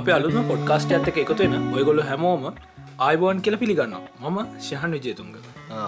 [0.00, 2.44] අප අලුම පොඩ්කාස්ට ඇත්තක එකතුවෙන ඔයගොල්ල හැමෝම
[3.06, 5.32] ආයිබෝන් කියල පිළිගන්න මම ශහන් විජයතුන්ග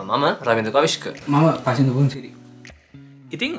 [0.08, 1.04] මම රවිඳ කවිශ්ක
[1.34, 2.30] මම පසිඳ පුන්සිරි
[3.34, 3.52] ඉතිං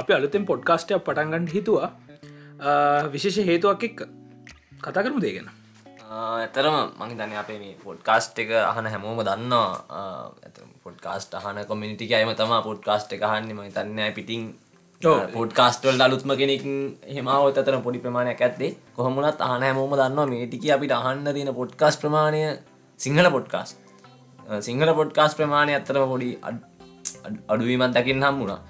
[0.00, 1.90] අපි අලුතෙන් පොඩ්කාස්ටයක් පටන්ගන්න හිතුවා.
[3.14, 4.00] විශේෂ හේතුවක් එක්ක
[4.84, 5.48] කතා කරමු දේගෙන
[6.16, 9.70] ඇතරම මං දන්න අපේ මේ පොඩ්කාස්ට් එක අහන හැමෝම දන්නවා.
[10.84, 14.42] පොඩ්කාස්ට අහන කොමිනිිටි අයම තම පොඩ්කාස්ට් එක අහන්නම තන්න පිටිං
[15.02, 16.62] පොඩ්කාස්ටවල් අලුත්ම කෙනෙක්
[17.16, 18.76] හෙමාවත් අතර පොඩි ප්‍රමාණයක් ඇත්තේ.
[18.96, 22.40] කොහොමුණත් අහන හැමෝම දන්නවා මේ ටික අපිට අහන්න තියෙන පොඩ්කාස් ප්‍රමාණය
[23.00, 23.76] සිංහල පොඩ්කාස්
[24.60, 26.30] සිංහල පොඩ්කාස් ප්‍රමාණය ඇත්තරම පොඩි
[27.52, 28.60] අඩුවීමත් දකිින් හම්මුණා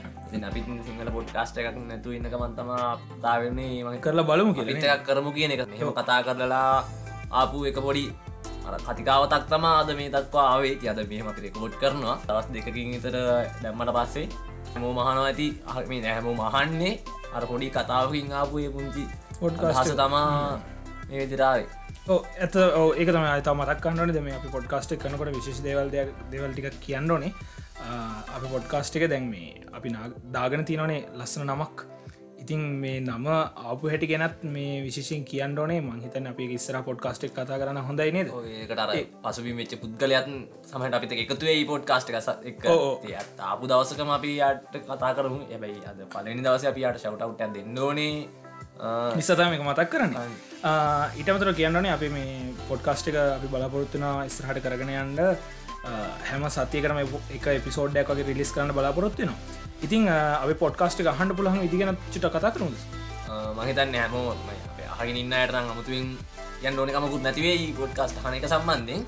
[0.48, 2.70] අපිත් සිංහල පොඩ්කාස්ට එකක් නැතු ඉන්නකමන්තම
[3.24, 5.62] තාවන්නේ ම කරලා බලමු කිය එකක් කරමු කියන එක.
[5.72, 6.84] මෙහෙම කතා කරලා
[7.40, 8.06] ආපු එක පොඩි
[8.86, 10.74] කතිකාවතක් තමා අද මේ දක්වා ආවේ.
[10.92, 12.16] අද මෙහම අපිට කෝඩ් කරනවා.
[12.26, 13.16] තවස් දෙකකින් විතර
[13.62, 14.26] දැම්මට පස්සේ
[14.74, 15.48] හැමෝ මහනවා ඇති.
[15.88, 16.92] මේ නැහැමෝ මහන්නේ
[17.34, 19.04] අර පොඩි කතාවකින් ආපුය පුංචි
[19.40, 20.60] පොඩ්හස තමා
[21.08, 21.66] මේ විදිරාවේ
[22.38, 22.56] ඇත
[22.98, 25.90] ඒක තම අත මතක් කන්නන දෙම අපි පොඩ්කාස්ට් කනකොට විශේෂ දේවල්
[26.32, 27.32] දෙවල්ටික කියන්නනේ
[28.34, 29.94] අප පොඩ්කාස්ට් එක දැන් මේ අපි
[30.32, 31.86] දාගන තියනනේ ලස්සන නමක්
[32.44, 35.80] ඉතින් මේ නම ආපු හැටි ගෙනත් මේ විශෂෙන් කියන්න ඕනේ.
[35.80, 38.28] මංහිතන් අපි ඉස්සර පොඩ්කාස්ට් කතා කරන්න හොඳයි නේද?
[38.28, 38.82] ඒකට
[39.24, 42.68] පසුබි වෙච්ච පුද්ගලයන් සමට අපිත එකතුවේ පොඩ් කාස්ට එක
[43.42, 45.40] ආපු දවසකම අපි යට කතා කරමු.
[45.48, 48.28] ඇබයි අද පලනි දවස අපි යට ශවටවට් දෙන්නෝනේ
[49.16, 50.14] නිසතම එක මතක් කරන්න.
[51.18, 55.20] ඊටමතර කියන්නනේ අපි මේ පොඩ්කාස්ට් එක අපි බලාපොරොත්තුන ස්රහට කරගෙන යන්ඩ
[56.30, 57.04] හැම සතියකරම
[57.38, 62.70] එක එපිසෝඩ්ඩයක් වගේ රිලිස් කරන්න බලාපොරොත්තිනවා ඉතින් අප පොඩ්කාස්ට හන්ඩ පුළහම ඉදිගෙන චුට කතා කරනු
[63.58, 64.26] මහිතන්න හැමෝ
[64.94, 66.08] අහගෙන ඉන්න අයටරම් අමුතුවෙන්
[66.62, 69.02] යන් ඕනකමකුත් නැතිවේ පොඩ්කාස්ට හන එක සම්බන්ධෙන්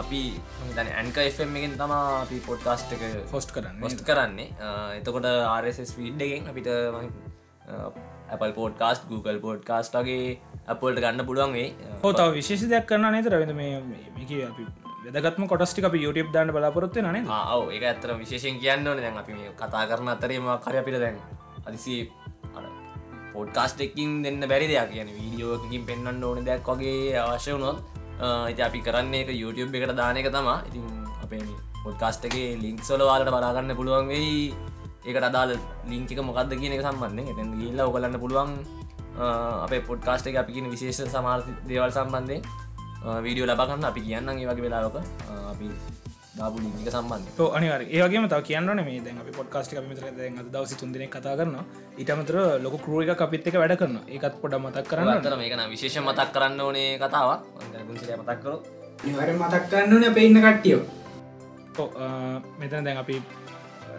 [0.00, 0.22] අපි
[0.70, 3.80] තන ඇන්ක එෆම් එකෙන් තම අපි පොඩ්කාස්ට එක හොස්ට කරන්න.
[3.80, 4.48] හොස්ට කරන්නේ.
[4.98, 6.68] එතකොට ආරස් විඩ්ඩගෙන් අපිට
[8.30, 10.38] Apple පෝඩ්කාස්ට Google පෝඩ්කාස්ට වගේ
[10.68, 11.68] අපපොල්ට ගන්න පුළුවන්ගේ
[12.02, 13.76] හෝතාව විශේෂ දෙයක් කරන්න නේත රවිද මේ
[14.48, 18.98] අපි වෙදගත්ම කොටස්ටික අපි YouTube දාන්න බලාපොරොත්ව න ආව ඒ ඇතර විශේෂෙන් කියන්න ඕන.
[19.04, 21.16] දැන් අපි කතා කරන අතරේම කර අපිට දැන්
[21.68, 21.94] අදිසි
[23.32, 24.88] පෝඩ්කාස්ටෙක්කින් දෙන්න බැරි දෙයක්.
[24.94, 27.78] කියන වීඩියෝකින් පෙන්න්න ඕන දෙයක් වගේ අවශ්‍ය වුණොත්
[28.52, 30.86] ඉති අපි කරන්නේ එක YouTube එකට දාන එක තමා ඉතින්
[31.24, 31.42] අපේ
[31.84, 34.54] පොඩ්කාස්ටගේ ලිංක් සොලවාලට බලාගන්න පුළුවන් වෙයි.
[35.06, 35.50] ඒකට අදාල
[35.92, 38.52] ලිංකික මොකක්ද කියන එක සම්බන්ධ එතැ ගල්ල ඔගලන්න පුළුවන්
[39.64, 42.38] අපේ පොඩ්කාස්ට එක අපිකින් විශේෂ සමාර්ථ දේවල් සම්බන්ධය
[43.24, 44.96] වීඩියෝ ලබගන්න අපි කියන්න ඒ වගේ වෙලාවක.
[45.52, 45.66] අපි
[46.38, 50.04] දාපු ලික සම්බන්ධ අනිවර ඒගේ තාව කියන්න මේ දැන් අපි පොඩ්කාස්ට මිතර
[50.54, 51.62] දවස තුන්දින කතා කරන්න
[52.02, 56.00] ඉටමතර ලොක කරුව එක අපිත් එක වැඩ කරන්න ඒකත් පොඩ මතක් කරන්න අතර මේකන විශේෂ
[56.08, 57.40] මතක් කරන්න ඕනේ කතාවක්.
[57.90, 58.54] මතක් කර
[59.06, 60.82] නිවර මතක් කරන්න ඕන පෙඉන්න කට්ටියෝ.
[62.60, 63.20] මෙතන දැන් අපි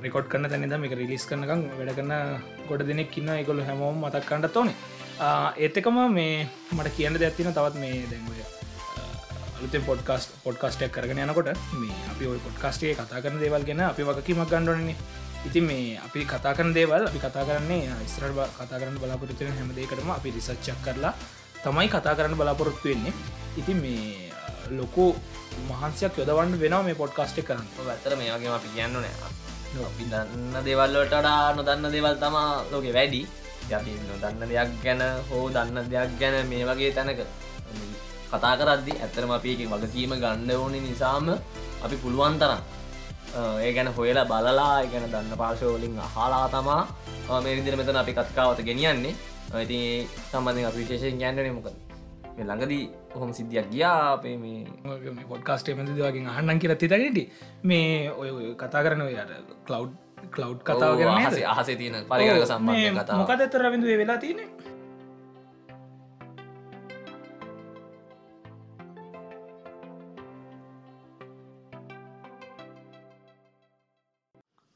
[0.03, 2.13] රෙකොඩ් කන්න තැනද මේක රිලිස් කරනකම් වැඩ කරන්න
[2.69, 4.75] ගොඩ දෙනෙක් ඉන්න එකකොල හැමෝම මතක් කන්නට ඕනේ.
[5.63, 6.35] ඒතකම මේ
[6.75, 8.54] මට කියන්න දැත්තින තවත් මේ දැන්වය
[9.57, 14.49] අලුත පොඩ්කාස්ට පොඩ්කාස්ටක් කරගෙන යනකොට මේ අපි ඔය පොඩ්කාස්ටේ කතා කරන දේවල් ගෙන අපි වගකීමක්
[14.49, 14.97] ගණඩන්නේ
[15.45, 20.29] ඉතින් මේ අපි කතා කරන දේවල් අපි කතා කරන්නේ ඉස්රර කතා කරන්න බලාපොරත්තුවෙන හැමදේකටම අපි
[20.31, 21.13] රිසච්චක් කරලා
[21.63, 23.13] තමයි කතා කරන්න බලාපොරොත්තු වෙන්නේ.
[23.57, 24.29] ඉතින් මේ
[24.71, 25.15] ලොකු
[25.69, 27.65] මහන්සයක් යොදවන්න වෙන මේ පොඩ්කාස්ට් කරන්න.
[27.85, 29.13] ඇතර මේ වගේ අපි කියන්න නෑ
[29.85, 33.21] අපි දන්න දෙවල්ලටඩා නොදන්න දේවල් තමා ලෝක වැඩි.
[33.71, 37.21] අපි නොදන්න දෙයක් ගැන හෝ දන්න දෙයක් ගැන මේ වගේ තැනක
[38.31, 41.29] කතා කරද්දි ඇතරම අපඒක වගකීම ගණ්ඩ ඕන නිසාම
[41.85, 42.61] අපි පුළුවන් තරම්.
[43.63, 46.83] ඒ ගැන හොයලා බලලා ගැන දන්න පාශෝලින් අහලා තමා.
[47.45, 49.15] මේරිදිර මෙතන අපි කත්කාවත ගෙනියන්නේ.
[49.55, 49.79] ඇති
[50.29, 51.75] සම්බන්ධ අප විශේෂයෙන් ගැන්නන මොකද?
[52.37, 52.85] මේ ළඟදී
[53.19, 57.19] හොම සිද්ධියක් ගියා අපේ මේ පොඩ්කාස්ටේ මතිදවාගෙන් අහන්නන් කියර තිතගෙනට
[57.63, 58.29] මේ ඔය
[58.61, 59.31] කතා කරන යට
[59.67, 59.85] කලව්
[60.35, 61.13] කලව් කතාව කරන
[61.53, 64.47] අහස තියන පරිගක සම්බන්ධ කතා මොකද ඇතර විඳුව වෙලා තියනේ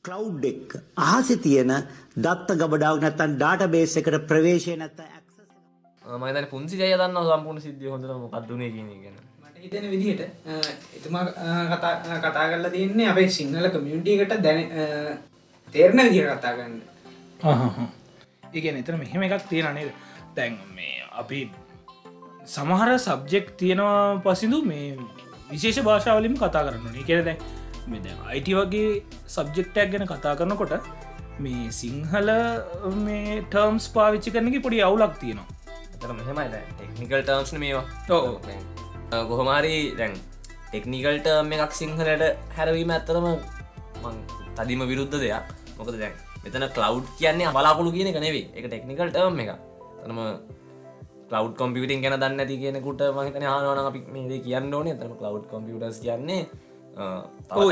[0.09, 0.75] ක්ලව් එක්
[1.05, 1.71] අහස තියෙන
[2.17, 5.01] දත්ත ගබඩාවක් නැත්තන් ඩාට බේස් එකට ප්‍රවේශය නැත්ත
[6.03, 9.17] මතන පුන්සි ජය දන්න සම්පූර්ණ සිද්ධිය හොඳ මොකක්දුනේ කියන ගැන.
[9.57, 10.21] හිතන විදිහට
[10.97, 11.23] එතුමා
[11.69, 14.59] කතා කතා කරලා තියන්නේ අපේ සිංහල කමියුටියකට දැන
[15.73, 16.75] තේරණ විදිහ කතා ගන්න
[18.53, 19.91] ඒගැන එතන මෙහෙම එකක් තියෙන නේද?
[20.35, 21.41] දැන් මේ අපි
[22.47, 24.97] සමහර සබ්ජෙක්් තියෙනවා පසිදු මේ
[25.51, 27.37] විශේෂ භාෂාවලින් කතා කරන්න එකෙර දැන්
[27.91, 27.99] මෙ
[28.29, 28.89] අයිට වගේ
[29.35, 30.73] සබ්ජෙක්ටයක් ගැන කතා කරනකොට
[31.43, 32.29] මේ සිංහල
[33.05, 35.47] මේ ටර්ම්ස් පාවිච්චි කරනක පොඩි අවුලක් තියෙනවා.
[36.19, 36.47] මෙහෙමයි
[36.77, 37.85] ටෙක්නිකල් ටර්ම්ස් මේවා.
[39.29, 40.13] කොහොමාරි දැන්
[40.69, 42.23] ටෙක්නිකල් ටර්ම් එකක් සිංහලට
[42.57, 43.27] හැරවීම ඇත්තරම
[44.57, 45.45] තදිම විරුද්ධ දෙයක්.
[45.77, 46.13] මොකද දැන්
[46.43, 49.51] මෙතන කලව් කියන්නේ බලාකුළු කියන එක නෙවේ එක ටෙක්නිකල් ටර්ම් එක
[50.03, 50.19] තනම
[51.31, 54.95] කලව් කොම්පියටින් ගැන දන්න ඇති කියෙනෙකුට මහිතන හනවන අපි මේද කියන්න ඕනේ.
[54.99, 56.41] තරම කලව් කොම්පියටස් කියන්නේ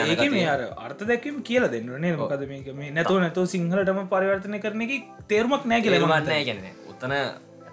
[0.08, 4.88] ඒක මේ අර අර්ථ දැකම කියලා දෙන්නනේ මොකද මේක මේ නැතුව නැතුව සිංහලටම පරිවර්තනය කරන
[4.88, 7.20] එක තේරුමක් නෑ කියලමන්න කියලමන්න ගැන උත්තන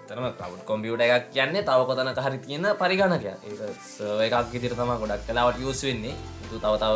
[0.05, 5.25] ඇතනම කව් කොම්පියුට එකක් කියන්නේ තව කොතනක හරි තියෙන පරිගණක ඒ එකක් ඉදිර තම ගොඩක්
[5.27, 6.15] කලාවට යස් වෙන්නේ.
[6.49, 6.93] තු තව තව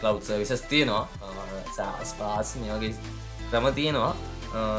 [0.00, 1.08] කලව් විසස් තියෙනවා.
[1.76, 2.92] සාස් පාස් මේගේ
[3.50, 4.12] ක්‍රම තියෙනවා.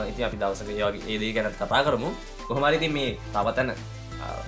[0.09, 2.09] ඉති අපි දවසක යගේ ඒදේ ගැන කතා කරමු.
[2.47, 3.73] කොහමරිති මේ තවතන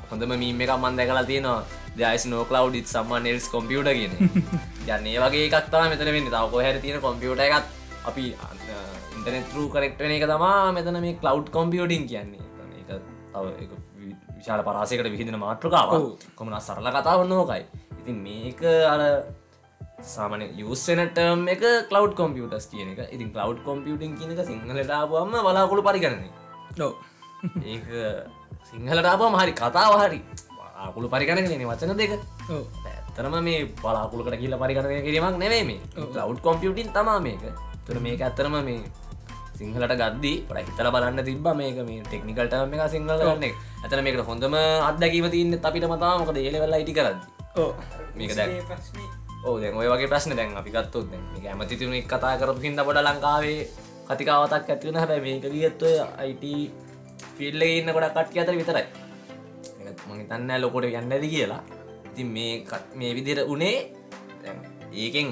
[0.09, 1.63] හොඳම මීම එක මන් දැකලා තියෙනවා.
[1.99, 4.13] දයිස් නෝ කලව් ත් සම්ම නෙල්ස් කොම්පියුට කියන
[4.87, 6.29] යන්න ඒ වගේ එකක් තම මෙතන වෙන්න.
[6.33, 7.65] තව කොහැර තියෙන කොම්පියුට එකත්
[8.09, 8.25] අපි
[9.15, 12.43] ඉන්ටනෙත් රු කරෙක්ටන එක තමා මෙතන මේ කලව් කොම්පියෝටින් කියන්නේ.
[12.81, 12.89] එක
[13.33, 13.45] තව
[14.37, 16.05] විශාල පරාසයකට විහිදෙන මාට්‍රකාව ඔව්.
[16.37, 17.63] කොමන සරල කතාව නෝකයි
[18.01, 18.61] ඉතින් මේක
[18.93, 19.01] අර
[20.13, 22.99] සාමන යුස්සනටම් එක කලව් කොම්පියටස් කියන එක.
[23.15, 26.33] ඉතින් කලව් කොම්පියටින් කියනක සිංහලටාපුවම වලාකුළු පරිගරන්නේ
[27.71, 27.87] ඒක
[28.71, 30.19] සිංහලටාපම හරි කතාව හරි.
[30.81, 32.11] ආකුළු පරිගණන වචන දෙක.
[32.85, 35.79] ඇත්තරම මේ පලාකුලකට කියල පරිගණය කිරීමක් නෙවේ මේ.
[35.97, 37.43] ලව් කොම්පියටින් තමා මේක.
[37.85, 38.81] තුර මේක ඇත්තරම මේ
[39.59, 41.77] සිංහලට ගද්දී පට හිතල බලන්න තිබ මේක.
[41.89, 43.43] මේ ටෙක්නිකල්ට මේ සිංහල ගන්න
[43.83, 44.55] ඇතන මේකට හොඳම
[44.89, 47.19] අත්දැකීම තියන්න අපිට මතා මොකද ඒලවෙල්ලා ඉටි කරද
[48.17, 48.51] මේක දැන්
[49.45, 52.85] ඕ දැන් ඔය වගේ ප්‍රශ්න දැන් අපි ගත්තොත් දැන් මේක ඇමති තිබුණ කතා කරපු හින්දා
[52.87, 53.59] පොඩ ලංකාවේ
[54.09, 55.95] කතිකාවතක් ඇති වෙන හැබැයි මේක ගියත් ඔය
[57.39, 58.85] එකේ ඉන්න ගොඩක් කට්ටිය අතර විතරයි.
[59.81, 61.61] ඒක මම හිතන්නේ ලොකොට යන්න ඇති කියලා.
[62.07, 63.77] ඉතින් මේ ක- මේ විදිහට උනේ
[64.95, 65.27] ඒකෙන්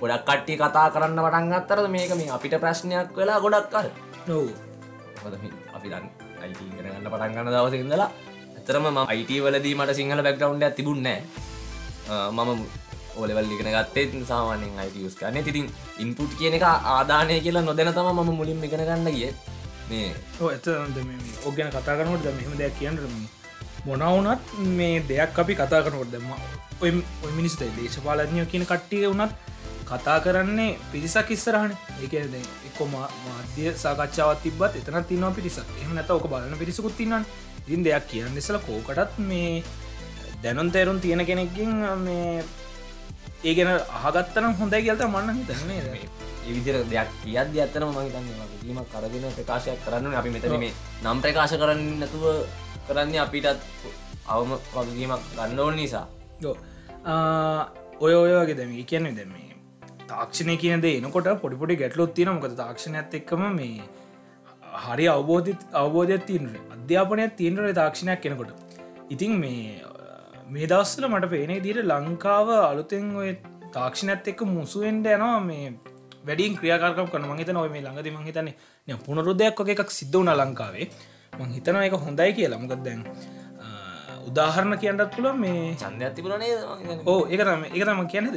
[0.00, 6.04] ගොඩක් කට්ටිය කතා කරන්න පටන් ගත්තරද මේක මේ අපිට ප්‍රශ්නයක් වෙලා ගොඩක් මේ අපි දන්
[6.40, 8.10] අයිට ඉගෙන ගන්න පටන් ගන්න දවස ඉඳලා
[8.56, 11.20] ඇතරම ම අයිට වලදී මට සිංහල බැක්ග්‍රවන්් තිබුන්නෑ
[12.30, 12.60] මම
[13.16, 15.66] ඕලෙවල් ඉගෙන ගත්තේ සාමානෙන් අයිටස් කන්න තිතින්
[15.98, 19.32] ඉන්පුට් කියන එක ආදානය කියලා නොදැන තම මම මුලින් ඉගෙන ගන්න ගිය
[19.90, 20.08] මේ
[20.42, 20.66] ඇත
[21.44, 22.98] ඔගැන කතා කරනට ද මෙහම දෙයක් කියන්න
[23.84, 26.28] මොනවුනත් මේ දෙයක් අපි කතා කරනකොට දෙම
[26.80, 26.90] ඔය
[27.24, 29.32] ඔය මිනිස්ත දේශපාලඥය කියන කට්ටිය වුනත්
[29.86, 31.72] කතා කරන්නේ පිරිසක් ඉස්සරහන.
[31.98, 32.34] ඒකද
[32.68, 35.68] එක්කොම මාධ්‍ය සාකච්ඡාවත් තිබත් එතන තින්නවා පිරිසක්.
[35.76, 37.24] එහම නැත ඕක බලන පිරිසකුත් තින්නන්
[37.60, 39.62] ඉතින් දෙයක් කියන්න ඉස්සල කෝකටත් මේ
[40.42, 42.44] දැනුන් තේරුම් තියෙන කෙනෙක්කින් මේ
[43.42, 45.80] ඒ ගැන අහගත්තනම් හොඳයි කියලත මන්න හිතන්නේ
[46.46, 48.28] විදිර දෙයක් කියද අත්තන මහිතන්න
[48.62, 50.72] දීම කරගෙන ප්‍රකාශයක් කරන්න අපි මෙතන මේ
[51.02, 52.24] නම් ප්‍රකාශ කරන්න නැතුව
[52.88, 53.68] කරන්න අපිටත්
[54.28, 56.06] අවම වගකීමක් ගන්න ඕන නිසා.
[58.00, 59.32] ඔය ඔය වගේ දැම කියන්නේ දැම
[60.08, 63.84] තාක්ෂණය කියන දේ එනකොට පොඩිපොඩි ගැටලොත් තියෙන මොකද තාක්ෂණයත් එක්කම මේ
[64.84, 68.50] හරි අවබෝධ අවබෝධයක් තියනට අධ්‍යාපනයක් තියෙනට තාක්ෂණයක් කෙනකොට
[69.10, 69.62] ඉතින් මේ
[70.48, 73.30] මේ දවස්සල මට පේනේ දීට ලංකාව අලුතෙන් ඔය
[73.72, 75.66] තාක්ෂණත් එක්ක මුසුවෙන්ට යනවා මේ
[76.26, 80.86] වැඩින් ක්‍රියාකාරකම් කන මහිත නොව මේ ළඟද මහිතන්නේ පුනරුදයක් වගේ එකක් සිද්ධ වුණ ලංකාවේ.
[81.38, 82.58] මං හිතන එක හොඳයි කියලා.
[82.62, 83.00] මොකක් දැන්
[84.28, 86.52] උදාහරණ කියන්නත් තුළ මේ චන්දයක් තිබුණනේ
[87.10, 88.36] ඕ ඒක තම ඒක තම කියන්නද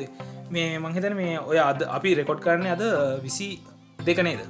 [0.53, 2.83] මේ මංහිතන මේ ඔය අද අපි රෙකොඩ් කරන්නේ අද
[3.25, 3.49] විසි
[3.99, 4.41] දෙක නේද?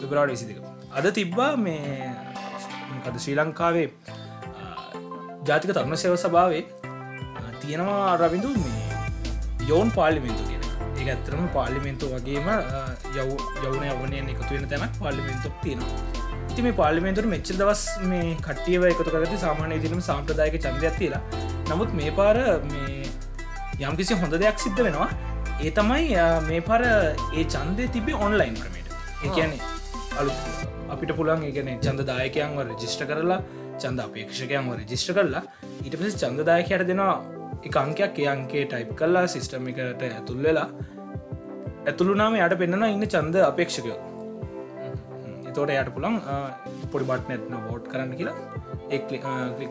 [0.00, 0.58] පිබරාඩ විසි දෙක
[0.96, 2.08] අද තිබ්බා මේ
[3.08, 3.88] අද ශ්‍රී ලංකාවේ
[5.48, 6.64] ජාතික තරුණ සෙව සභාවේ
[7.60, 8.80] තියෙනවා රවිඳු මේ
[9.70, 10.59] යෝන් පාලිමෙන්තු කියෙන
[11.00, 12.48] ඒ ඇත්තරම පාලිමෙන්තු වගේම
[13.16, 13.30] යව්
[13.66, 16.02] යවන යවනය එකතු වෙන තැනක් පාලිමෙන්තුක් තියෙනවා.
[16.50, 21.22] ඉති මේ පාලිමෙන්තුර මෙච්ච දවස් මේ කට්ටියව එකතු කරති සාමානය දිනම සාම්ප්‍රදායක චන්දයක් තිලා
[21.70, 22.36] නමුත් මේ පාර
[22.72, 23.08] මේ
[23.88, 25.10] යම්කිසි හොඳ දෙයක් සිද්ධ වෙනවා.
[25.64, 26.04] ඒ තමයි
[26.48, 26.82] මේ පර
[27.38, 28.88] ඒ චන්දය තිබේ ඔන්ලයින් ක්‍රමේට
[29.24, 29.60] ඒකන්නේ
[30.20, 30.32] අලු
[30.94, 33.40] අපිට පුළන් ඒගන චන්දදායකයන්ව රජිෂ්ට කරලා
[33.82, 35.42] චන්ද අපේක්ෂකයන්ව රජිෂ්ට කරලා
[35.84, 40.68] ඊට පස චන්දදායකයට දෙනවා එක අංකයක් ඒ අංකේ ටයිප් කල්ලා සිිස්ටම එකට ඇතුල් වෙලා
[41.90, 43.98] ඇතුළුනාම යට පෙන්න්න ඉන්න චන්ද අපේක්ෂකයෝ.
[45.50, 46.16] එතෝට යට පුළන්
[46.92, 48.36] පොඩි බට්නැත්න වෝට් කරන්න කියලා.
[48.96, 49.26] එක් කලික්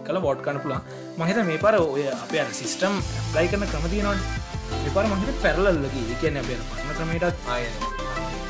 [0.07, 0.81] කල වෝට් කන පුළා
[1.19, 2.95] මහිත මේ පර ඔය අප අර සිිස්ටම්
[3.35, 4.19] ලයි කරන ක්‍රමතියනවන්
[4.89, 7.37] එපර මහිත පැරලල්ලගේ කියන අපේ පන්න ක්‍රමයටත්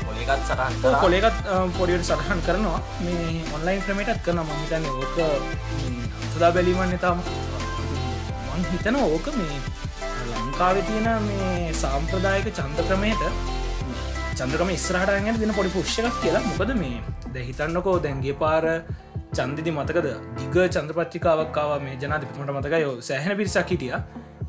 [0.06, 1.38] පොලිකත් සටන් කොලෙකත්
[1.78, 2.80] පොඩියට සටහන් කරනවා.
[3.04, 5.16] මේ ඔන්ලයින් ක්‍රමයටත් කරන මහිතන්න ඕක
[6.34, 7.24] සදා බැලීමන්න තාම
[8.60, 9.58] මං හිතන ඕක මේ
[10.30, 13.22] ලංකාවෙ තියෙන මේ සාම්ප්‍රදායක චන්ද ක්‍රමයට
[14.38, 16.42] චන්ද්‍රකම ඉස්රහටගෙන දෙන පොඩි පුෂ්ෂකක් කියලා.
[16.48, 16.98] මොකද මේ
[17.34, 18.64] ද හිතන්නකෝ දැන්ගේ පාර
[19.36, 20.08] චන්දිදි මතකද?
[20.40, 23.94] දිග චන්ද්‍රපත්්‍රිකාවක්කාව මේ ජනාධිපතුමට මතකයෝ සෑහන පිරිසක් හිටිය.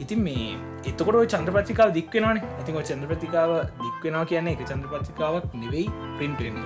[0.03, 0.47] ඉතින් මේ
[0.91, 3.51] එතකොට චන්ද්‍රපත්ිකාව දික්වෙනවාන ඉතින් චන්ද්‍රපතිකාව
[3.83, 5.87] දික්වෙනවා කියන්නේ එක චන්ද්‍රපත්ිකාවක් නෙවෙයි
[6.19, 6.59] පින්ටෙන්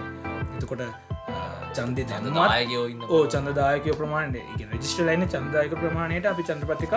[0.57, 0.83] එතකොට
[1.77, 2.03] චන්දය
[2.93, 4.41] ඉන්න ඕ චන්දදායක ප්‍රමාණය
[4.73, 6.95] රජිස්ට ලයින චන්දායක ප්‍රමාණයට අපි චන්ද්‍රපතික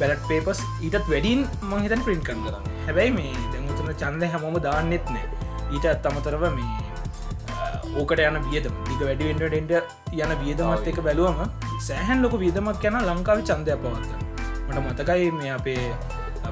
[0.00, 5.26] බැලට් පේපස් ඊටත් වැඩින් මහිතන් පින්ට් කන් කරන්න හැබැයි මේ දැමුතන චන්ද හැමෝම දාන්නෙත් නෑ.
[5.74, 6.74] ඊට අත්තමතරව මේ
[8.00, 8.74] ඕකට යන වියදම.
[8.88, 9.72] දික වැඩිවෙන්ටෙන්ට
[10.24, 11.40] යන වියදමත් එක බැලුවම
[11.88, 14.12] සෑහන් ලොක විදමක් යන ලංකාව චන්දය පවත්ත
[14.68, 15.84] මට මතකයි මේ අපේ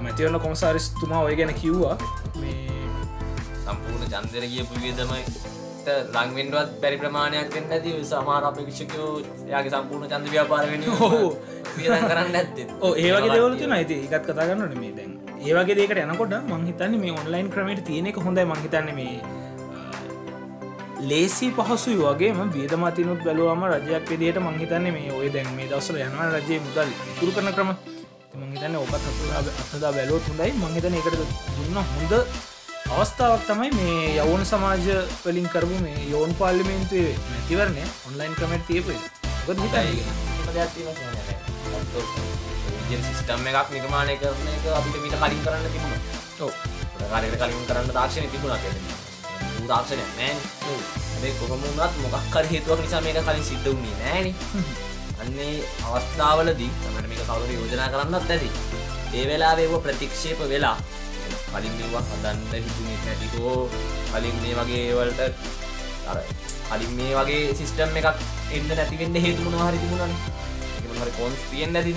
[0.05, 1.97] මැතිවන්න කොමසාරිස් තුමා ඔය ගැන කිව්වා.
[2.41, 2.71] මේ
[3.65, 5.23] සම්පූර්ණ චන්දර ගියපු වියදමයි
[6.15, 7.93] ලංවෙන්ඩුවත් බැරි ප්‍රමාණයක් වෙන්න ඇති.
[8.11, 9.11] සමාර අප වික්ෂකයෝ
[9.53, 11.23] යාගේ සම්පූර්ණ චන්ද ව්‍යාපාරගෙන ඔහු.
[11.77, 12.59] වියදම් කරන්න ඇත්ත.
[12.85, 15.13] ඕ ඒවගේ දෙවලතු නයිති එකත් කතා ගන්නට මේ දැන්.
[15.49, 18.45] ඒවගේ දෙකට යනකොට මංහිතන්න මේ ඔන්ලයින් ක්‍රමට තියෙනෙක හොඳයි.
[18.53, 19.17] මංහිතන්න මේ
[21.11, 26.63] ලේසි පහසුයි වගේම වේදමතිනුත් බැලුවම රජයක් විදියට මංහිතන්න මේ ඔය දැන් මේ දවසල යන රජය
[26.67, 27.71] මුදල් තුරු කරන ක්‍රම.
[28.41, 28.95] මංහිතන්න ඔබත්
[29.75, 30.53] අත්දා බැලෝත් හොඳයි.
[30.65, 31.23] මංහිතන එකට
[31.57, 32.15] දුන්න හොඳ
[32.87, 34.87] අවස්ථාවක් තමයි මේ යවුන් සමාජ
[35.25, 38.99] වලින් කරපු මේ යෝන් පාර්ලිමේන්තුවේ මැතිවරණය ඔන්ලයින් ක්‍රමට තියපේ
[39.47, 40.05] ගොත් හිතයි
[43.03, 46.03] සිස්ටම් එකක් නිර්මාණය කරන එක අපිට මිට කලින් කරන්න තිබුණ.
[46.41, 46.53] ඔව්.
[47.11, 48.65] කාරයට කලින් කරන්න තාක්ෂණය තිබුණක්
[49.69, 50.39] තාක්ෂණය නෑන්
[51.15, 54.27] ඇේ කොහමුණත් මොකක්කර හේතුවක් නිසා මේක කලින් සිද්ධ වුණේ නෑන
[55.21, 58.51] අන්නේ අවස්ථාවලදී තමට මේක කවුර යෝජනා කරන්නත් ඇති.
[59.15, 60.77] ඒ වෙලා වේව ප්‍රතික්ෂේප වෙලා
[61.55, 63.57] කලින් මේවා හදන්න හිතුනේ නැතිකෝ.
[64.13, 65.21] කලින් මේ වගේ වලට
[66.11, 66.19] අර
[66.71, 68.09] කලින් මේ වගේ සිිස්ටම් එකක්
[68.57, 70.15] එන්න නැතිවෙන්න හේතුමුණ හරි තිබුණන.
[71.01, 71.95] හරි කොන්ස් තියෙන් නැති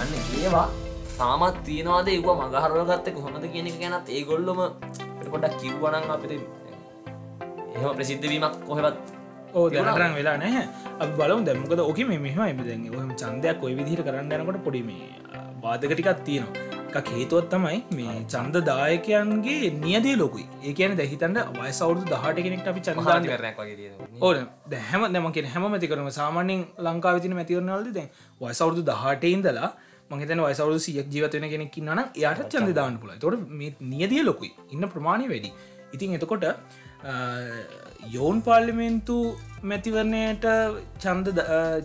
[0.00, 0.66] අන්න ඒවා
[1.18, 2.08] සාමත් තියනවාද?
[2.08, 4.60] ඒව මගහරවගත්තක හොඳද කියන ගැනත් ඒ ගොල්ලොම
[5.32, 6.32] පොඩක් කිව්වනන් අපිට
[7.76, 8.96] එහෙම ප්‍රසිද්ධවීමක් කොහෙවත්
[9.54, 10.36] ඕ දැනටරන් වෙලා
[11.02, 15.08] අප බලම් දැමකද ඕක මෙහම එබදැන් ඔහම චන්දයක් කොයි විදිහට කරන්න යනකොට පොඩිමේ
[15.64, 20.44] බාධකටිකත් තියෙනවා එක හේතුවත් තමයි මේ චන්ද දායකයන්ගේ නියදේ ලොකුයි.
[20.62, 22.80] ඒකන දැහිතන්ට වයසවුදු දහට කෙනෙක්ට අපි
[23.60, 29.70] වගේ ඕන දැහැම දැමක හැම මතිකරම සාමාන්‍යෙන් ලංකා විතින මැතිවරනවලද දැන් වයසවුදු දහට ඉඳලා
[30.10, 34.52] මහිතන වයසවරු සියක් ජීවතවෙන කෙනෙක් න්න යට චන්ද දාන්න පුල තොට මේ නියදිය ලොකුයි.
[34.70, 35.52] ඉන්න ප්‍රමාණය වැඩි.
[35.94, 36.46] ඉතින් එතකොට
[38.10, 39.16] යෝන් පාර්ලිමෙන්තු
[39.62, 40.46] මැතිවරණයට
[40.98, 41.28] චන්ද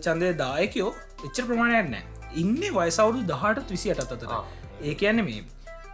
[0.04, 0.92] චන්දය දායකයෝ
[1.26, 4.32] එච්චර ප්‍රමාණයක් නෑ ඉන්න වයසවුරු දහටත් විසි අටත් අතර
[4.80, 5.42] ඒ කියන්න මේ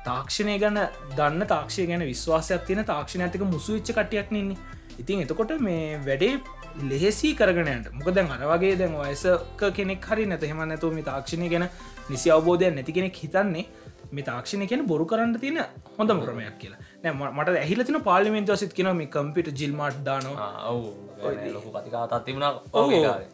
[0.04, 0.80] තාක්ෂණය ගැන
[1.16, 4.56] දන්න තාක්ෂය ගැන විශ්වාසයක් තියෙන තාක්ෂණ ඇතික මුසුවිච්ච කටියක් නන්නේ
[4.98, 6.34] ඉතින් එතකොට මේ වැඩේ
[6.82, 11.66] ලෙහෙසි කරගනයට මොක දැන් අරවගේ දැන් වයසක කෙනෙක් හරි නැත හෙම නැතුව මේ තාක්ෂණය ගැන
[12.08, 13.66] නිසි අවබෝධයක් නැති කෙනෙක් හිතන්නේ
[14.12, 15.60] මේ තාක්ෂණය කියෙන බොරු කරන්න තියෙන
[15.98, 16.80] හොඳම ක්‍රමයක් කියලා.
[17.04, 20.50] නෑ මට ඇහිලතින පාලිමෙන්තු සිත් කියන මේ කම්පිට ජිල්මට් දානවා.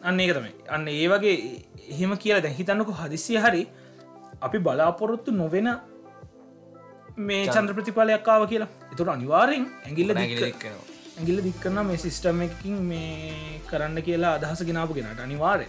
[0.03, 0.53] අන්න ඒක තමයි.
[0.69, 1.35] අන්න ඒ වගේ
[1.89, 3.63] එහෙම කියලා දැ හිතන්නක හදිසිය හරි
[4.41, 5.69] අපි බලාපොරොත්තු නොවෙන
[7.19, 8.69] මේ චන්ද්‍ර ප්‍රතිඵලයක්කාව කියලා.
[8.91, 15.67] එතුට අනිවාරෙන් ඇගිල්ල ඇගිල්ල දික්කන්න මේ සිිස්ටම් එකින් මේ කරන්න කියලා අදහස ගෙනාපු ගෙනට අනිවාරය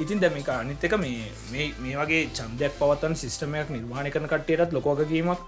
[0.00, 5.40] ඉතින් දැම එක අනිත්තක මේ මේ වගේ චන්දයක් පවත්තන් සිිස්ටමයක් නිර්මාණය කරන කට්ටයටත් ලොකෝගකීමක්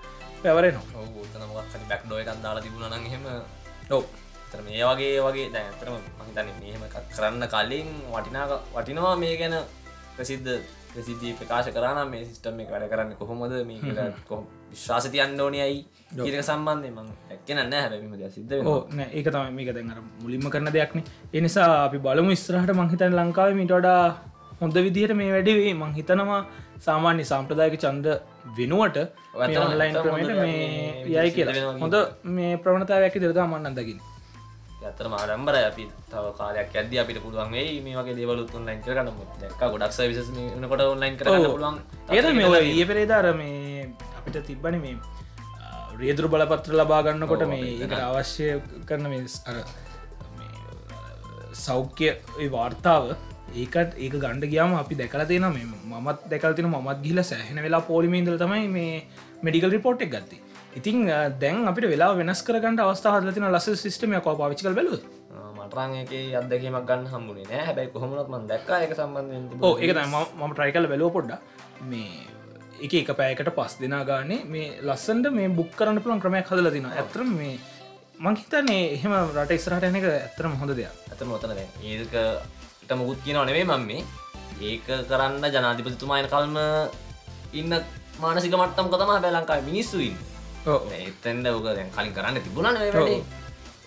[0.96, 3.24] ඔවුනමක් බැක්්ඩෝ එකක් දාලා තිබුණන හෙම
[3.90, 4.04] ඔව
[4.50, 9.56] තර මේ වගේ වගේ දැතරම මහිතන මෙහෙම කරන්න කලින් වටිනාක වටිනවා මේ ගැන
[10.14, 10.52] ප්‍රසිද්ධ
[10.92, 13.52] ප්‍රසිද්ධී ප්‍රකාශ කරන මේ සිිස්ටම් එක වැඩ කරන්න කොහොමද?
[13.68, 14.36] මේ කො
[14.72, 15.78] විශ්වාසති අන්න ඕනයයි
[16.28, 20.72] ඒක සම්බන්ධය මං ඇක්කනන්න හැබැමිම ද සිද්ධ ඕ නෑ ඒක තමයි මේක දැන්ර මුලින්ම කරන
[20.78, 21.00] දෙයක්න.
[21.38, 24.02] එනිසා අපි බලමු ස්ත්‍රහට මංහිතන් ලංකාව මිටඩා
[24.60, 26.42] හොඳ විදිහට මේ වැඩිවේ මං හිතනවා
[26.86, 28.06] සාමාන්‍ය සාම්ප්‍රදායක චන්ද
[28.58, 28.96] වෙනුවට
[29.64, 30.58] ඔන්ලයින් ක්‍රමට මේ
[31.14, 31.74] යයි කියලා.
[31.82, 31.96] හොඳ
[32.36, 33.76] මේ ප්‍රවණතාවයක් දිරතා මන්න
[34.80, 39.08] අදකින් ඇතර මාඩම්බර අපි තව කාලයක් ඇද අපිට පුළුවන් වේ මේ වගේ දේවලුත් ඔන්ලයින් කරන්න
[39.40, 41.76] දැක් ගොඩක් විස නකොට ඔන්ලයින් කරන්න පුළුවන්.
[42.10, 44.96] ඒද මේ ඒ පෙරේදාර මේ අපිට තිබ්බන මේ
[46.00, 48.48] රියදුරු බලපත්‍ර ලබාගන්නකොට මේ එකට අවශ්‍ය
[48.86, 49.56] කරන මේ අර
[51.56, 52.08] සෞඛ්‍ය
[52.50, 53.12] වාර්තාව
[53.54, 55.66] ඒකට ඒක ගණඩ ගියාම අපි දැකල තියෙන මේ
[56.00, 58.94] මත් දැකල්තින මත් ගිල සෑහෙන වෙලා පෝලිමේන්දල තමයි මේ
[59.42, 60.46] මෙඩිකල් රිපෝට් එක් ගත්ති
[60.78, 61.06] ඉතින්
[61.42, 64.98] දැන් අපිට වෙලා වෙනස් කරගන්න අවස්ථාහදලතින ලස සිස්ටම යකෝ පාවිචිකල් බැලු
[65.58, 67.64] මටරංක අදකීමක් ගන්න හම්බුණේ නෑ.
[67.68, 71.32] හැබැයි කොහොමත් මන් දැක්ක එක සම්බන්ධ ඕ ඒක මම ට්‍රයිකල් බැලෝ පොඩ්ඩ
[71.90, 72.22] මේ
[72.86, 76.88] එක එක පෑකට පස් දෙනා ගානේ මේ ලස්සන්ට මේ බුක් කරන්න පුළන් ක්‍රමයක් හදල තින
[76.92, 77.58] ඇතරම් මේ
[78.26, 80.94] මංහිතන්නේ එහෙම රට ඉස්රට එන එක ඇතරම හොඳ දෙයක්.
[81.12, 82.16] ඇත මොතන ඒක
[82.82, 84.02] ඉට මුකුත් කියනව නෙවේ මම මේ.
[84.70, 86.56] ඒක කරන්න ජනාධිපතිතුමායන කල්ම
[87.60, 87.72] ඉන්න
[88.22, 90.16] මානසික මට්ටම් කතම බැලංකායි මිනිස්සුයින්
[91.00, 92.76] එතැන්ද ඕක දැන් කලින් කරන්න තිබුණන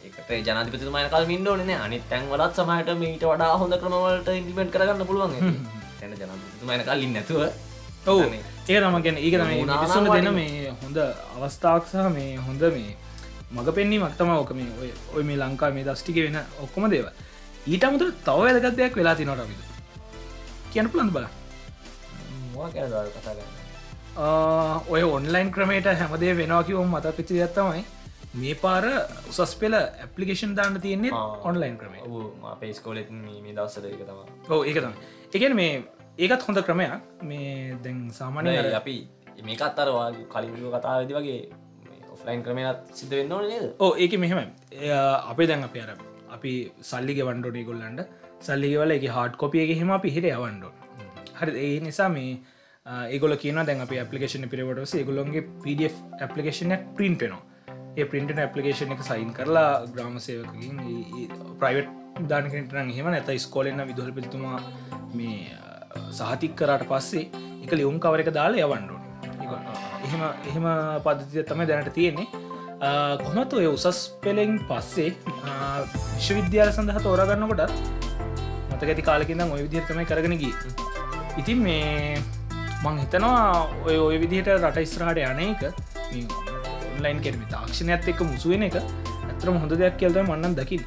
[0.03, 5.35] ඒකට ජනතිපතිතුමය කල් මින්ඩෝන අනිත් තැන්වලත් සමහට මීට වඩා හොඳ ක්‍රමවලට ඉදිමෙන්ට කරගන්න පුළුවන්
[5.99, 7.41] තැන ජනතිතුමයන කලින් නැතුව.
[8.05, 8.19] ඔව.
[8.67, 9.35] ඒ තමගෙන ඒක
[9.93, 10.97] සුන දෙන මේ හොඳ
[11.37, 12.95] අවස්ථාවක් සහ මේ හොඳ මේ
[13.51, 17.07] මඟ පෙන්නේ මක්තම ඕක මේ ඔය ඔය මේ ලංකා මේ දස්ටික වෙන ඔක්කොම දේව
[17.67, 19.61] ඊට අමුතුර තව වැදගත් දෙයක් වෙලා තිනොට අපිද
[20.73, 21.25] කියන පුළන්ද බල
[23.15, 23.62] කතාගන්න
[24.15, 27.83] ඔය ඔන්ලයින් ක්‍රමේට හැමදේ වෙනවා කිවම් මත පිචි ඇත්තමයි
[28.35, 28.85] මේ පාර
[29.29, 31.11] උසස් පෙල ඇපලිකේෂන් දාන්න තියෙන්නේ
[31.43, 32.01] ඔන්ලයින් ක්‍රමේ
[32.51, 34.95] අපේ ස්කෝලෙත් මේ දවසර එක තම ඕ ඒකතම
[35.33, 35.73] එකන මේ
[36.17, 36.91] ඒකත් හොඳ ක්‍රමයක්.
[37.23, 38.95] මේ දැන් සාමානය අපි
[39.43, 41.39] මේක අත්තරවා කලින් කතාවදි වගේ
[42.13, 43.65] ඔෆ්ලයින් ක්‍රමයත් සිද්ධ වෙන්න ඕන නේද?
[43.79, 44.51] ඕ ඒක මෙහෙම
[45.25, 45.97] අපේ දැන් අප අර
[46.29, 46.51] අපි
[46.81, 48.05] සල්ලිග වන්ඩෝඩ ගොල්ලන්ට
[48.41, 50.71] සල්ලිවල එක හාඩ් කොපිය එක හෙම අපි හිර අවන්ඩෝ
[51.39, 52.37] හරි ඒ නිසා මේ
[52.85, 57.41] ඒගොල කියන දැන් අප පපිේෂන පිරවටස ගොලොන්ගේ පඩF පපිේෂන පින්ටනවා
[57.95, 60.81] ඒ පින්ට පපිේෂන එක සයින් කරලා ග්‍රාම සේවකින්
[61.61, 64.59] ප්‍රයිවට් දානකටන හෙම නැත ස්කෝලන්න විදුහල් පිතුමා
[65.13, 65.55] මේ
[66.11, 67.25] සහතික් කරට පස්සේ
[67.63, 68.95] එක ලියුම් කවර එක දාලා යවන්ඩු
[70.03, 70.69] එහෙම එහෙම
[71.05, 72.27] පද්ධතිය තම දැනට තියෙන්නේ.
[73.23, 75.15] කොමත් ඔය උසස් පෙළෙන් පස්සේ
[75.87, 77.61] විශ්වවිද්‍යාල සඳහ තෝරගන්නකොට
[78.69, 80.53] මතක ඇති කාලකින්න ඔය විදිහතමයි කරගෙනගී
[81.37, 82.17] ඉතින් මේ
[82.83, 85.61] මං හිතනවා ඔය ඔය විදිහට රට ඉස්රහට යනක
[87.03, 87.45] ලයින් කෙරමි.
[87.53, 88.75] තාක්ෂණයත් එක්ක මුසුවෙන එක.
[89.29, 90.83] ඇතරම හොඳ දෙයක් කියල්ද මන්නන් දකිින්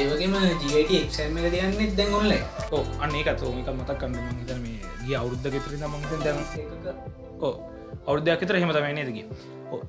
[0.00, 0.34] ඒවගේම
[0.80, 0.90] එක
[1.54, 2.32] දයන්නෙත් දැන් ඔොල්ල
[2.72, 6.34] ඕ අන්නේ එකතෝමික මතක් කන්න හිත මේ ගිය අවුද්ධ ගෙතර මං දැ
[7.40, 7.54] ඕ
[8.06, 9.22] අවුද්ධයක් තර හෙම තමයි නේදකි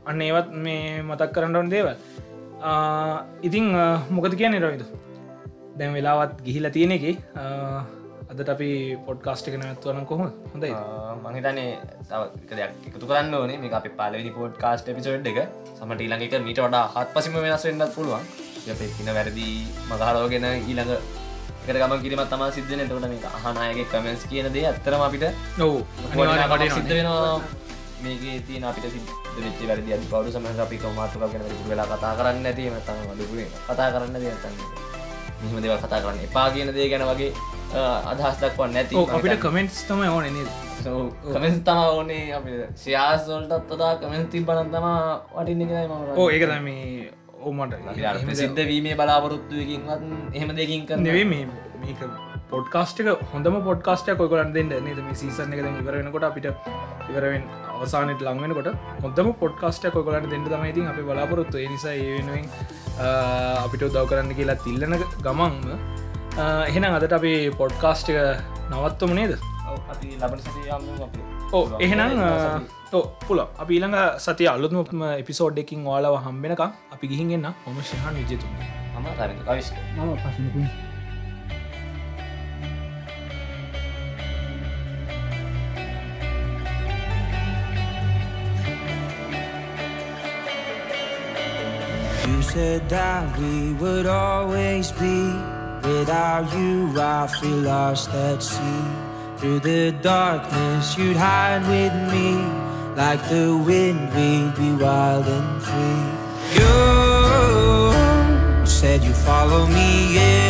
[0.10, 1.96] අන්න ඒවත් මේ මතක් කරන්නවන් දේවල්.
[3.48, 3.66] ඉතිං
[4.16, 4.84] මොකද කියන්නේ රවිද
[5.80, 7.06] දැන් වෙලාවත් ගිහිලා තියෙන එක
[8.32, 8.70] අදට අපි
[9.08, 10.72] පොඩ්කාස්ට් එක නැත්වන කොහොම හොඳයි
[11.26, 11.68] මහිතනේ
[12.10, 13.58] තව එකතු කරන්න ඕනේ.
[13.62, 15.40] මේ අපි පාලවිනි පෝඩ් කාස්ට පිසෝඩ් එක.
[15.78, 18.26] සමට ඊළඟ එක මීට වඩා හත් පසිම වෙනස් වෙන්නත් පුළුවන්.
[18.98, 19.48] පින වැරදි
[19.92, 20.92] මගහරෝගෙන ඊළඟ
[21.62, 25.26] එකට ගම කිරීමත් තම සිද්ධන තකට මේ අහනායගේ කමෙන්ස් කියන දේ අත්තරම අපිට
[25.58, 25.74] නොව
[26.78, 27.40] සිද්ධ වෙනවා.
[28.04, 32.72] මේක තින අපිට සිච්ච වැරදි අධි පවරු සම අපි මාතුක ගෙන වෙලා කතා කරන්න ඇති
[32.74, 34.56] මතම ලුේ කතා කරන්න දයතන්න
[35.42, 37.32] මෙහම දෙව කතා කරන්න එපා කියන දේ ගැන වගේ
[37.74, 40.50] අදහස් දක්වන්න නැති අපිට කමෙන්ට්ස් තම ඕන නද?
[41.36, 44.88] කමෙන්ස් තම ඕනේ අපි ශයාසෝල්ටත් අදා කමෙන්ස් තිබ බලන් තම
[45.36, 47.12] වටින්න ම ඕ ඒක මේ
[47.44, 47.76] ඕමට
[48.42, 51.46] සිද්ධ වීමේ බලාපොරොත්තුවකින්වත් එහෙම දෙකින් කර නෙවේ මේ
[51.84, 52.02] මේක
[52.52, 55.00] පොඩ්කාස්ටක හොඳම පොඩ්කාස්ටය කොකලන් දෙන්න නද?
[55.08, 56.48] මේ සීසන එක ඉවරෙනකොට අපිට
[57.10, 57.44] ඉවරෙන්
[57.76, 58.70] අවසානට ලංවෙනකොට
[59.04, 61.58] හොඳම පොඩ්කාස්ට කොකලට දෙන්න තමයිතින් අපි බලාපොරොත්තු.
[61.76, 62.46] නිසා ඒ වෙනුවෙන්
[63.66, 65.97] අපිට උදව් කරන්න කියලා තිල්ලන ගමන්ම
[66.38, 68.18] එහෙනම් අදට අපි පොඩ්කාස්ට් එක
[68.72, 69.32] නවත්තම නේද?
[71.54, 72.68] ඕ එහෙනම්
[73.28, 73.96] පුල අපි ඊළඟ
[74.26, 78.46] සති අලුත්ම එපිසෝඩ් එකින් වාලාව හම්බෙනක අපි ගිහින්ගන්න හොම ශහන් විජතු
[78.98, 80.70] ම පසනකුයි
[92.28, 95.16] You said that we would always be.
[95.88, 98.84] Without you, I feel lost at sea.
[99.38, 102.36] Through the darkness, you'd hide with me.
[102.96, 106.12] Like the wind, we'd be wild and free.
[106.60, 107.94] You
[108.66, 110.47] said you'd follow me anywhere.